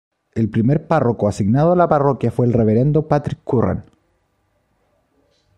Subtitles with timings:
[0.33, 3.83] El primer párroco asignado a la parroquia fue el reverendo Patrick Curran.